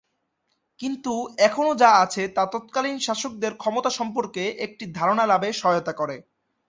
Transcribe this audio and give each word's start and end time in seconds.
কিন্তু 0.79 1.13
এখনো 1.39 1.71
যা 1.75 1.91
আছে 2.03 2.23
তা 2.35 2.43
তৎকালীন 2.53 2.97
শাসকদের 2.99 3.53
ক্ষমতা 3.53 3.91
সম্পর্কে 3.99 4.43
একটি 4.65 4.83
ধারণা 4.97 5.25
লাভে 5.27 5.49
সহায়তা 5.53 5.93
করে। 5.93 6.15